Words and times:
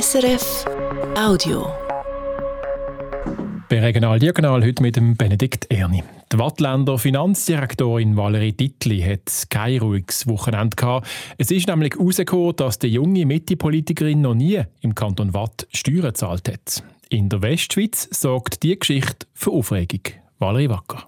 SRF 0.00 0.64
Audio. 1.16 1.68
Bei 3.68 3.78
Regional 3.78 4.18
Diagonal 4.18 4.64
heute 4.64 4.82
mit 4.82 4.96
dem 4.96 5.16
Benedikt 5.16 5.70
Erni. 5.70 6.02
Die 6.32 6.38
Wattländer 6.40 6.98
Finanzdirektorin 6.98 8.16
Valerie 8.16 8.50
Dittli 8.50 9.00
hat 9.02 9.48
kein 9.50 9.78
ruhiges 9.78 10.26
Wochenende 10.26 10.74
gehabt. 10.74 11.06
Es 11.38 11.52
ist 11.52 11.68
nämlich 11.68 11.94
herausgekommen, 11.94 12.56
dass 12.56 12.80
die 12.80 12.88
junge 12.88 13.24
Mitte-Politikerin 13.24 14.20
noch 14.20 14.34
nie 14.34 14.64
im 14.80 14.96
Kanton 14.96 15.32
Watt 15.32 15.68
Steuern 15.72 16.06
gezahlt 16.06 16.48
hat. 16.48 16.82
In 17.08 17.28
der 17.28 17.42
Westschweiz 17.42 18.08
sorgt 18.10 18.64
die 18.64 18.76
Geschichte 18.76 19.28
für 19.32 19.52
Aufregung. 19.52 20.02
Valerie 20.40 20.70
Wacker. 20.70 21.06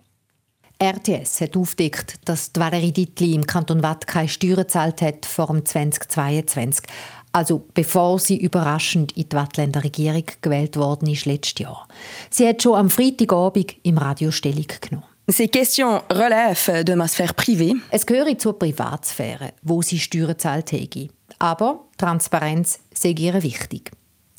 RTS 0.79 1.41
hat 1.41 1.57
aufgedeckt, 1.57 2.17
dass 2.27 2.53
die 2.53 2.61
Valerie 2.61 2.93
Dittli 2.93 3.35
im 3.35 3.47
Kanton 3.47 3.83
Watt 3.83 4.07
keine 4.07 4.29
Steuern 4.29 4.57
gezahlt 4.57 5.01
hat 5.01 5.25
vor 5.25 5.47
dem 5.47 5.65
2022. 5.65 6.85
Also 7.37 7.67
bevor 7.75 8.19
sie 8.19 8.39
überraschend 8.39 9.13
in 9.13 9.29
die 9.29 9.37
Wattländer 9.37 9.85
Regierung 9.85 10.25
gewählt 10.41 10.79
worden 10.79 11.07
ist 11.07 11.27
letztes 11.27 11.59
Jahr. 11.59 11.87
Sie 12.31 12.49
hat 12.49 12.63
schon 12.63 12.77
am 12.77 12.89
Freitagabend 12.89 13.77
im 13.83 13.99
Radio 13.99 14.31
Stellung 14.31 14.65
genommen. 14.81 15.05
Ces 15.29 15.51
questions 15.51 16.01
relèvent 16.09 16.83
de 16.83 16.95
ma 16.95 17.07
sphère 17.07 17.35
privée. 17.35 17.75
Es 17.91 18.07
gehört 18.07 18.41
zur 18.41 18.59
Privatsphäre, 18.59 19.53
wo 19.61 19.83
sie 19.83 19.99
Steuern 19.99 20.37
hätte. 20.39 21.09
Aber 21.39 21.85
Transparenz 21.99 22.79
sei 22.95 23.11
ihr 23.11 23.43
wichtig. 23.43 23.91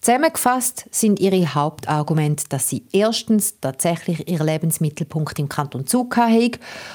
Zusammengefasst 0.07 0.85
sind 0.89 1.19
ihre 1.19 1.53
Hauptargumente, 1.53 2.45
dass 2.47 2.69
sie 2.69 2.85
erstens 2.93 3.59
tatsächlich 3.59 4.25
ihren 4.29 4.47
Lebensmittelpunkt 4.47 5.37
im 5.37 5.49
Kanton 5.49 5.85
Zug 5.85 6.15
haben 6.15 6.51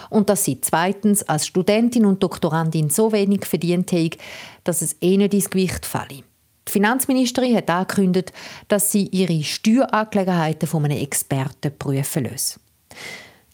und 0.09 0.31
dass 0.31 0.45
sie 0.45 0.63
zweitens 0.63 1.23
als 1.23 1.47
Studentin 1.47 2.07
und 2.07 2.23
Doktorandin 2.23 2.89
so 2.89 3.13
wenig 3.13 3.45
verdient 3.45 3.93
haben, 3.93 4.13
dass 4.65 4.81
es 4.81 4.97
eh 5.03 5.19
nicht 5.19 5.35
ins 5.35 5.51
Gewicht 5.51 5.85
falle. 5.85 6.23
Die 6.67 6.73
Finanzministerin 6.73 7.55
hat 7.55 7.69
angekündigt, 7.69 8.33
dass 8.69 8.91
sie 8.91 9.09
ihre 9.09 9.43
Steuerangelegenheiten 9.43 10.67
von 10.67 10.87
einem 10.87 10.97
Experten 10.97 11.77
prüfen 11.79 12.25
lässt. 12.25 12.61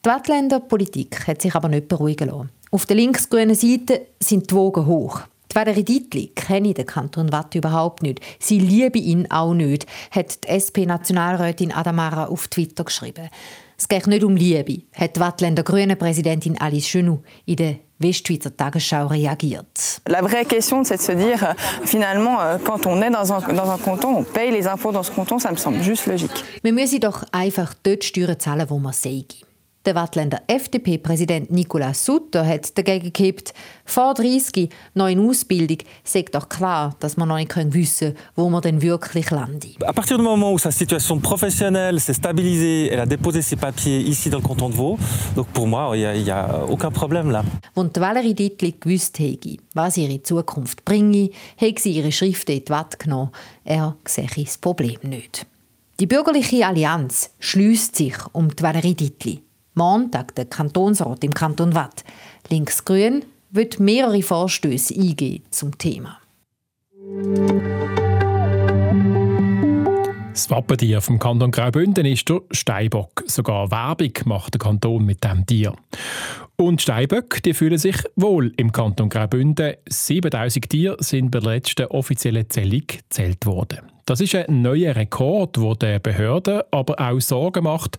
Die 0.04 0.08
Wattländer 0.08 0.60
Politik 0.60 1.27
hat 1.27 1.42
sich 1.42 1.56
aber 1.56 1.69
nicht 1.69 1.88
beruhigen 1.88 2.28
lassen. 2.28 2.50
Auf 2.70 2.86
der 2.86 2.94
linksgrünen 2.94 3.56
Seite 3.56 4.06
sind 4.20 4.52
die 4.52 4.54
Wogen 4.54 4.86
hoch. 4.86 5.22
Die 5.50 5.54
Valerie 5.54 5.84
Dietli 5.84 6.27
kenne 6.34 6.74
den 6.74 6.86
Kanton 6.86 7.32
Watt 7.32 7.54
überhaupt 7.54 8.02
nicht. 8.02 8.20
Sie 8.38 8.58
liebe 8.58 8.98
ihn 8.98 9.30
auch 9.30 9.54
nicht, 9.54 9.86
hat 10.10 10.44
die 10.44 10.48
SP-Nationalrätin 10.48 11.72
Adamara 11.72 12.27
auf 12.27 12.48
Twitter 12.48 12.84
geschrieben. 12.84 13.30
Es 13.78 13.88
geht 13.88 14.06
nicht 14.08 14.24
um 14.24 14.36
Liebe, 14.36 14.82
hat 14.92 15.16
die 15.16 15.20
Wattländer 15.20 15.62
Grüne 15.62 15.96
Präsidentin 15.96 16.60
Alice 16.60 16.88
Chenou 16.88 17.22
in 17.46 17.56
der 17.56 17.76
Westschweizer 18.00 18.56
Tagesschau 18.56 19.06
reagiert. 19.06 20.00
La 20.06 20.20
vraie 20.20 20.44
question, 20.44 20.84
c'est 20.84 20.98
de 20.98 21.02
se 21.02 21.12
dire, 21.12 21.54
finalement, 21.84 22.41
euh, 22.41 22.58
quand 22.58 22.86
on 22.86 23.00
est 23.00 23.10
dans 23.10 23.32
un, 23.32 23.41
dans 23.52 23.70
un 23.70 23.78
canton, 23.78 24.16
on 24.19 24.24
paye 24.24 24.50
les 24.50 24.66
impôts 24.66 24.92
dans 24.92 25.02
ce 25.02 25.10
canton, 25.10 25.38
ça 25.38 25.50
me 25.50 25.56
semble 25.56 25.82
juste 25.82 26.06
logique. 26.06 26.44
Wir 26.62 26.72
müssen 26.72 27.00
doch 27.00 27.24
einfach 27.32 27.74
dort 27.82 28.04
Steuern 28.04 28.38
zahlen, 28.38 28.69
wo 28.69 28.78
wir 28.78 28.92
sagen. 28.92 29.47
Der 29.89 29.94
Wattländer 29.94 30.42
FDP-Präsident 30.48 31.50
Nicolas 31.50 32.05
Sutter 32.05 32.47
hat 32.47 32.77
dagegen 32.77 33.06
gekippt, 33.06 33.55
vor 33.86 34.12
30 34.12 34.69
noch 34.92 35.08
in 35.08 35.19
Ausbildung 35.19 35.78
sei 36.05 36.27
doch 36.31 36.50
klar, 36.50 36.94
dass 37.00 37.17
man 37.17 37.28
noch 37.28 37.39
nicht 37.39 37.56
wissen 37.72 38.12
können, 38.12 38.19
wo 38.36 38.50
man 38.50 38.61
denn 38.61 38.83
wirklich 38.83 39.31
landet. 39.31 39.83
À 39.83 39.94
partir 39.94 40.19
du 40.19 40.22
moment 40.22 40.53
où 40.53 40.59
sa 40.59 40.70
situation 40.70 41.19
professionnelle 41.20 41.98
s'est 42.00 42.12
stabilisée, 42.12 42.91
elle 42.91 43.00
a 43.00 43.06
déposé 43.06 43.41
ses 43.41 43.56
papiers 43.56 44.00
ici 44.00 44.28
dans 44.28 44.41
le 44.41 44.47
canton 44.47 44.69
de 44.69 44.75
Vaud. 44.75 44.98
Donc 45.34 45.47
pour 45.55 45.66
moi, 45.66 45.97
il 45.97 46.22
n'y 46.22 46.31
a, 46.31 46.44
a, 46.44 46.64
aucun 46.66 46.91
problème 46.91 47.31
là. 47.31 47.42
Als 47.75 47.98
Valerie 47.98 48.34
Dittli 48.34 48.75
gewusst 48.78 49.19
hätte, 49.19 49.56
was 49.75 49.97
ihre 49.97 50.22
Zukunft 50.22 50.84
bringe, 50.84 51.31
hätte 51.56 51.81
sie 51.81 51.92
ihre 51.92 52.12
Schriften 52.12 52.53
in 52.53 52.64
die 52.66 52.70
Watt 52.70 52.98
genommen. 52.98 53.31
Er 53.64 53.97
sehe 54.06 54.28
das 54.36 54.59
Problem 54.59 54.98
nicht. 55.03 55.47
Die 55.98 56.06
bürgerliche 56.06 56.66
Allianz 56.66 57.31
schließt 57.41 57.97
sich 57.97 58.14
um 58.34 58.55
die 58.55 58.62
Valerie 58.62 58.94
Dittli. 58.94 59.47
Montag 59.78 60.34
der 60.34 60.44
Kantonsrat 60.44 61.22
im 61.25 61.32
Kanton 61.32 61.75
Watt. 61.75 62.04
Linksgrün 62.50 63.25
wird 63.50 63.80
mehrere 63.80 64.22
Vorstöße 64.22 64.94
eingehen 64.94 65.44
zum 65.50 65.78
Thema. 65.78 66.19
Das 70.32 70.50
Wappentier 70.50 71.00
vom 71.00 71.19
Kanton 71.19 71.50
Graubünden 71.50 72.06
ist 72.06 72.28
der 72.28 72.41
Steinbock. 72.50 73.22
Sogar 73.26 73.70
Werbung 73.70 74.12
macht 74.25 74.54
der 74.54 74.58
Kanton 74.58 75.04
mit 75.04 75.22
dem 75.25 75.47
Tier. 75.47 75.75
Und 76.56 76.82
Steinböcke 76.82 77.41
die 77.41 77.54
fühlen 77.54 77.78
sich 77.78 77.97
wohl 78.16 78.53
im 78.56 78.72
Kanton 78.72 79.08
Graubünden. 79.08 79.74
7000 79.88 80.69
Tiere 80.69 80.97
sind 80.98 81.30
bei 81.30 81.38
der 81.38 81.53
letzten 81.53 81.86
offiziellen 81.86 82.50
Zählung 82.50 82.82
gezählt 82.86 83.47
worden. 83.47 83.78
Das 84.08 84.22
ist 84.22 84.34
ein 84.34 84.62
neuer 84.62 84.96
Rekord, 84.96 85.58
der 85.58 85.74
den 85.74 86.00
Behörden 86.00 86.62
aber 86.70 86.98
auch 86.98 87.20
Sorgen 87.20 87.64
macht. 87.64 87.98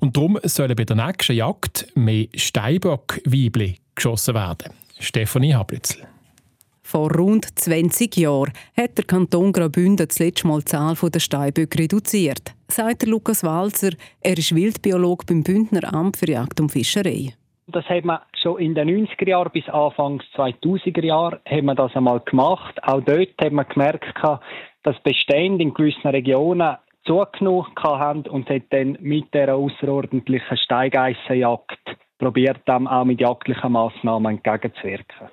Und 0.00 0.16
darum 0.16 0.36
sollen 0.42 0.74
bei 0.74 0.82
der 0.82 0.96
nächsten 0.96 1.36
Jagd 1.36 1.86
mehr 1.94 2.26
Steinbock-Weibli 2.34 3.76
geschossen 3.94 4.34
werden. 4.34 4.72
Stefanie 4.98 5.54
Hablützel. 5.54 6.08
Vor 6.82 7.14
rund 7.14 7.56
20 7.56 8.16
Jahren 8.16 8.52
hat 8.76 8.98
der 8.98 9.04
Kanton 9.04 9.52
Graubünden 9.52 10.08
das 10.08 10.18
letzte 10.18 10.48
Mal 10.48 10.58
die 10.58 10.64
Zahl 10.64 10.96
der 10.96 11.20
Steinböcke 11.20 11.78
reduziert, 11.78 12.52
sagt 12.66 13.06
Lukas 13.06 13.44
Walzer. 13.44 13.90
Er 14.22 14.36
ist 14.36 14.56
Wildbiolog 14.56 15.24
beim 15.24 15.44
Bündner 15.44 15.94
Amt 15.94 16.16
für 16.16 16.32
Jagd 16.32 16.58
und 16.58 16.72
Fischerei. 16.72 17.32
Das 17.68 17.84
hat 17.84 18.04
man 18.04 18.18
schon 18.42 18.58
in 18.58 18.74
den 18.74 18.88
90er 18.88 19.28
Jahren 19.28 19.52
bis 19.52 19.68
Anfang 19.68 20.20
2000er 20.36 21.04
Jahren 21.04 21.38
hat 21.46 21.62
man 21.62 21.76
das 21.76 21.94
einmal 21.94 22.18
gemacht. 22.20 22.74
Auch 22.82 23.00
dort 23.00 23.40
hat 23.40 23.52
man 23.52 23.68
gemerkt, 23.68 24.14
dass 24.84 25.02
Bestände 25.02 25.64
in 25.64 25.74
gewissen 25.74 26.08
Regionen 26.08 26.76
zugenommen 27.04 27.66
haben 27.82 28.22
und 28.28 28.48
hat 28.48 28.62
dann 28.70 28.96
mit 29.00 29.34
der 29.34 29.54
außerordentlichen 29.54 30.56
Steigeissenjagd 30.56 31.96
probiert, 32.18 32.66
dem 32.68 32.86
auch 32.86 33.04
mit 33.04 33.20
jagdlichen 33.20 33.72
Massnahmen 33.72 34.36
entgegenzuwirken. 34.36 35.28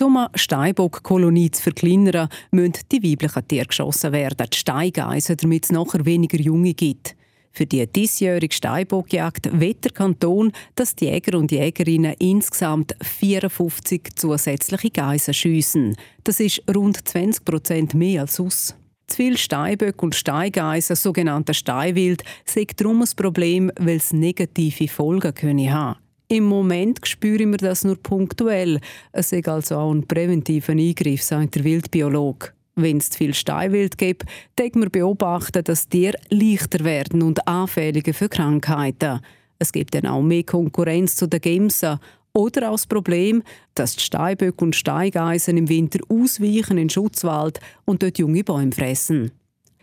Um 0.00 0.16
eine 0.16 0.30
Steinbock-Kolonie 0.34 1.50
zu 1.50 1.62
verkleinern, 1.62 2.28
müssen 2.50 2.82
die 2.90 3.02
weiblichen 3.02 3.46
Tiere 3.46 3.66
geschossen 3.66 4.12
werden, 4.12 4.48
die 4.50 4.56
Steigeisen, 4.56 5.36
damit 5.36 5.64
es 5.64 5.72
nachher 5.72 6.06
weniger 6.06 6.40
Junge 6.40 6.72
gibt. 6.72 7.14
Für 7.52 7.66
die 7.66 7.86
diesjährige 7.86 8.54
Steinbockjagd 8.54 9.60
wird 9.60 9.84
der 9.84 9.92
Kanton, 9.92 10.52
dass 10.74 10.96
die 10.96 11.04
Jäger 11.04 11.36
und 11.36 11.52
Jägerinnen 11.52 12.14
insgesamt 12.18 12.96
54 13.02 14.16
zusätzliche 14.16 14.90
Geisen 14.90 15.34
schiessen. 15.34 15.96
Das 16.24 16.40
ist 16.40 16.62
rund 16.74 17.06
20 17.06 17.44
Prozent 17.44 17.94
mehr 17.94 18.22
als 18.22 18.36
sonst. 18.36 18.81
Zu 19.12 19.16
viel 19.16 19.36
Steinböcke 19.36 20.06
und 20.06 20.14
Steingeisen, 20.14 20.96
sogenannte 20.96 21.52
Steinwild, 21.52 22.22
sind 22.46 22.80
darum 22.80 23.02
ein 23.02 23.08
Problem, 23.14 23.70
weil 23.78 23.98
es 23.98 24.14
negative 24.14 24.88
Folgen 24.88 25.34
können 25.34 25.70
haben 25.70 25.98
Im 26.28 26.44
Moment 26.44 27.06
spüren 27.06 27.50
wir 27.50 27.58
das 27.58 27.84
nur 27.84 27.96
punktuell. 27.96 28.80
Es 29.12 29.30
ist 29.32 29.46
also 29.48 29.76
auch 29.76 29.92
ein 29.92 30.06
präventiver 30.06 30.72
Eingriff, 30.72 31.22
sagt 31.22 31.56
der 31.56 31.64
Wildbiologe. 31.64 32.54
Wenn 32.74 32.96
es 32.96 33.10
zu 33.10 33.18
viel 33.18 33.34
Steinwild 33.34 33.98
gibt, 33.98 34.24
dann 34.56 34.70
wir 34.76 34.88
beobachten, 34.88 35.62
dass 35.62 35.90
Tiere 35.90 36.16
leichter 36.30 36.82
werden 36.82 37.20
und 37.20 37.46
anfälliger 37.46 38.14
für 38.14 38.30
Krankheiten. 38.30 39.20
Es 39.58 39.72
gibt 39.72 39.94
dann 39.94 40.06
auch 40.06 40.22
mehr 40.22 40.44
Konkurrenz 40.44 41.16
zu 41.16 41.26
den 41.26 41.42
Gemsen 41.42 41.98
oder 42.34 42.68
auch 42.68 42.74
das 42.74 42.86
Problem, 42.86 43.42
dass 43.74 43.96
die 43.96 44.02
Steinböcke 44.02 44.64
und 44.64 44.76
Steigeisen 44.76 45.56
im 45.56 45.68
Winter 45.68 46.00
ausweichen 46.08 46.78
in 46.78 46.90
Schutzwald 46.90 47.60
und 47.84 48.02
dort 48.02 48.18
junge 48.18 48.44
Bäume 48.44 48.72
fressen. 48.72 49.32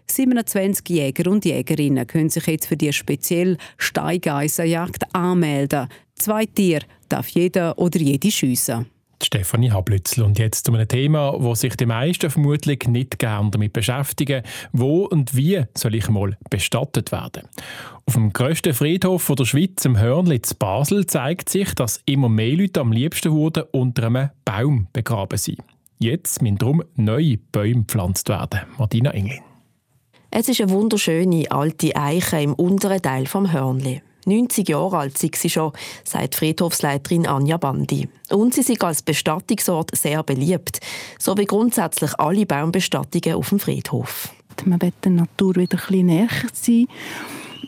27 0.07 0.89
Jäger 0.89 1.29
und 1.29 1.45
Jägerinnen 1.45 2.07
können 2.07 2.29
sich 2.29 2.47
jetzt 2.47 2.65
für 2.65 2.77
die 2.77 2.91
spezielle 2.91 3.57
Steigeisenjagd 3.77 5.03
anmelden. 5.13 5.87
Zwei 6.15 6.45
Tiere 6.45 6.85
darf 7.07 7.27
jeder 7.29 7.77
oder 7.77 7.99
jede 7.99 8.31
schiessen. 8.31 8.87
Stefanie 9.25 9.72
Hablützel. 9.72 10.24
Und 10.24 10.40
jetzt 10.40 10.66
zu 10.66 10.74
einem 10.74 10.88
Thema, 10.88 11.34
wo 11.38 11.56
sich 11.56 11.75
die 11.75 11.85
meisten 11.85 12.30
vermutlich 12.30 12.88
nicht 12.88 13.19
gerne 13.19 13.52
damit 13.52 13.74
beschäftigen. 13.74 14.44
Wo 14.72 15.05
und 15.05 15.35
wie 15.35 15.64
soll 15.76 15.96
ich 15.96 16.09
mal 16.09 16.38
bestattet 16.49 17.11
werden? 17.11 17.43
Auf 18.05 18.14
dem 18.14 18.34
grössten 18.34 18.73
Friedhof 18.73 19.32
der 19.38 19.46
Schweiz, 19.46 19.85
im 19.85 19.99
Hörnli 19.99 20.41
zu 20.41 20.55
Basel, 20.55 21.05
zeigt 21.05 21.49
sich, 21.49 21.73
dass 21.76 22.02
immer 22.05 22.29
mehr 22.29 22.55
Leute 22.55 22.79
am 22.79 22.91
liebsten 22.91 23.32
wurden 23.32 23.64
unter 23.72 24.08
einem 24.08 24.29
Baum 24.46 24.88
begraben 24.93 25.38
sind. 25.38 25.59
Jetzt 25.99 26.41
müssen 26.41 26.58
darum 26.58 26.84
neue 26.96 27.38
Bäume 27.38 27.84
gepflanzt 27.84 28.29
werden. 28.29 28.61
Martina 28.78 29.11
Englin. 29.11 29.41
Es 30.32 30.47
ist 30.47 30.61
eine 30.61 30.70
wunderschöne 30.70 31.52
alte 31.52 31.96
Eiche 31.96 32.40
im 32.40 32.53
unteren 32.53 33.02
Teil 33.02 33.26
vom 33.26 33.52
Hörnli. 33.52 34.02
90 34.29 34.70
Jahre 34.70 34.99
alt 34.99 35.17
sind 35.17 35.35
sie 35.35 35.49
schon, 35.49 35.73
sagt 36.03 36.35
Friedhofsleiterin 36.35 37.28
Anja 37.28 37.58
Bandi. 37.58 38.08
Und 38.29 38.53
sie 38.53 38.64
sind 38.64 38.84
als 38.84 39.02
Bestattungsort 39.02 39.96
sehr 39.96 40.23
beliebt, 40.23 40.79
so 41.20 41.37
wie 41.37 41.46
grundsätzlich 41.46 42.17
alle 42.17 42.46
Baumbestattungen 42.46 43.35
auf 43.35 43.49
dem 43.49 43.59
Friedhof. 43.59 44.29
Man 44.66 44.81
will 44.81 44.93
der 45.03 45.11
Natur 45.11 45.55
wieder 45.55 45.78
ein 45.78 45.87
bisschen 45.87 46.05
näher 46.05 46.28
sein. 46.53 46.87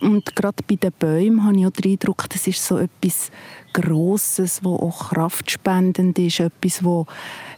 Und 0.02 0.36
gerade 0.36 0.64
bei 0.68 0.76
den 0.76 0.92
Bäumen 0.98 1.44
habe 1.44 1.60
ich 1.60 1.66
auch 1.66 1.72
den 1.72 1.92
Eindruck, 1.92 2.28
das 2.30 2.48
ist 2.48 2.66
so 2.66 2.78
etwas 2.78 3.30
Grosses, 3.74 4.62
das 4.64 4.66
auch 4.66 5.10
kraftspendend 5.10 6.18
ist, 6.18 6.40
etwas, 6.40 6.80
das 6.80 7.06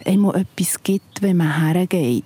immer 0.06 0.36
etwas 0.36 0.84
gibt, 0.84 1.22
wenn 1.22 1.38
man 1.38 1.62
hergeht. 1.62 2.24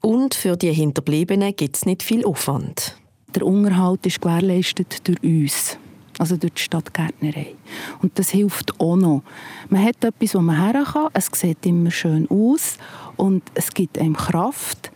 Und 0.00 0.34
für 0.34 0.56
die 0.56 0.72
Hinterbliebenen 0.72 1.54
gibt 1.54 1.76
es 1.76 1.84
nicht 1.84 2.02
viel 2.02 2.24
Aufwand. 2.24 2.96
Der 3.34 3.44
Unterhalt 3.44 4.06
ist 4.06 4.20
gewährleistet 4.20 5.06
durch 5.06 5.22
uns, 5.22 5.78
also 6.20 6.36
durch 6.36 6.52
die 6.52 6.62
Stadtgärtnerei. 6.62 7.54
Und 8.02 8.18
das 8.18 8.28
hilft 8.28 8.78
auch 8.78 8.96
noch. 8.96 9.22
Man 9.70 9.82
hat 9.82 10.04
etwas, 10.04 10.34
wo 10.34 10.40
man 10.40 10.60
her 10.60 10.84
kann, 10.84 11.08
es 11.14 11.30
sieht 11.32 11.64
immer 11.64 11.90
schön 11.90 12.28
aus 12.30 12.76
und 13.16 13.42
es 13.54 13.72
gibt 13.72 13.98
einem 13.98 14.16
Kraft, 14.16 14.92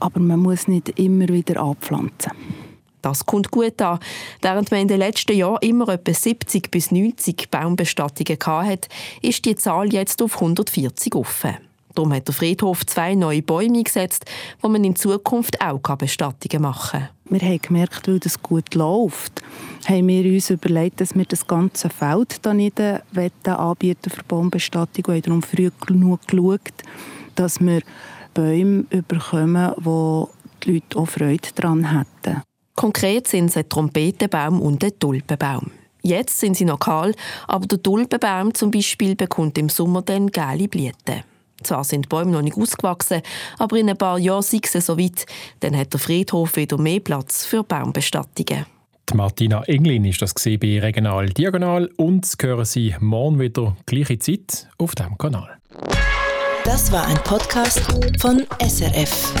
aber 0.00 0.20
man 0.20 0.38
muss 0.40 0.68
nicht 0.68 0.90
immer 0.98 1.28
wieder 1.28 1.60
abpflanzen. 1.62 2.32
Das 3.00 3.24
kommt 3.24 3.50
gut 3.50 3.80
an. 3.80 3.98
Während 4.42 4.70
man 4.70 4.80
in 4.80 4.88
den 4.88 4.98
letzten 4.98 5.34
Jahren 5.34 5.58
immer 5.62 5.88
etwa 5.88 6.12
70 6.12 6.70
bis 6.70 6.90
90 6.90 7.50
Baumbestattungen 7.50 8.38
hatte, 8.44 8.90
ist 9.22 9.46
die 9.46 9.54
Zahl 9.54 9.90
jetzt 9.90 10.20
auf 10.20 10.34
140 10.34 11.14
offen. 11.14 11.69
Darum 11.94 12.12
hat 12.12 12.28
der 12.28 12.34
Friedhof 12.34 12.86
zwei 12.86 13.14
neue 13.14 13.42
Bäume 13.42 13.78
eingesetzt, 13.78 14.24
wo 14.60 14.68
man 14.68 14.84
in 14.84 14.96
Zukunft 14.96 15.60
auch 15.60 15.80
Bestattungen 15.96 16.62
machen 16.62 17.00
kann. 17.00 17.40
Wir 17.40 17.48
haben 17.48 17.62
gemerkt, 17.62 18.08
weil 18.08 18.18
das 18.18 18.42
gut 18.42 18.74
läuft, 18.74 19.42
haben 19.88 20.08
wir 20.08 20.24
uns 20.32 20.50
überlegt, 20.50 21.00
dass 21.00 21.14
wir 21.14 21.24
das 21.24 21.46
ganze 21.46 21.88
Feld 21.88 22.38
da 22.42 22.54
nicht 22.54 22.80
anbieten 22.80 24.10
für 24.10 24.22
Baumbestattung 24.24 25.04
und 25.06 25.14
haben 25.14 25.22
darum 25.22 25.42
früh 25.42 25.70
genug 25.86 26.26
geschaut, 26.26 26.60
dass 27.34 27.60
wir 27.60 27.82
Bäume 28.34 28.84
bekommen, 29.08 29.72
wo 29.78 30.30
die 30.62 30.74
Leute 30.74 30.98
auch 30.98 31.06
Freude 31.06 31.48
daran 31.54 31.96
hätten. 31.96 32.42
Konkret 32.74 33.28
sind 33.28 33.46
es 33.46 33.56
ein 33.56 33.68
Trompetenbaum 33.68 34.60
und 34.60 34.82
ein 34.82 34.98
Tulpenbaum. 34.98 35.70
Jetzt 36.02 36.40
sind 36.40 36.56
sie 36.56 36.64
noch 36.64 36.80
kahl, 36.80 37.14
aber 37.46 37.66
der 37.66 37.82
Tulpenbaum 37.82 38.54
zum 38.54 38.70
Beispiel 38.70 39.16
bekommt 39.16 39.58
im 39.58 39.68
Sommer 39.68 40.02
dann 40.02 40.28
gelbe 40.28 40.68
Blüten. 40.68 41.22
Zwar 41.62 41.84
sind 41.84 42.06
die 42.06 42.08
Bäume 42.08 42.32
noch 42.32 42.42
nicht 42.42 42.56
ausgewachsen, 42.56 43.22
aber 43.58 43.76
in 43.76 43.90
ein 43.90 43.96
paar 43.96 44.18
Jahren 44.18 44.42
sei 44.42 44.60
es 44.62 44.86
soweit. 44.86 45.26
Dann 45.60 45.76
hat 45.76 45.92
der 45.92 46.00
Friedhof 46.00 46.56
wieder 46.56 46.78
mehr 46.78 47.00
Platz 47.00 47.44
für 47.44 47.62
Baumbestattungen. 47.62 48.66
Die 49.10 49.16
Martina 49.16 49.62
Englin 49.64 50.04
ist 50.04 50.22
das 50.22 50.34
bei 50.34 50.80
Regional 50.80 51.28
Diagonal 51.30 51.90
und 51.96 52.26
hören 52.40 52.64
Sie 52.64 52.94
morgen 53.00 53.40
wieder 53.40 53.76
gleiche 53.86 54.18
Zeit 54.18 54.68
auf 54.78 54.94
diesem 54.94 55.18
Kanal. 55.18 55.58
Das 56.64 56.92
war 56.92 57.06
ein 57.06 57.16
Podcast 57.24 57.80
von 58.20 58.46
SRF. 58.60 59.34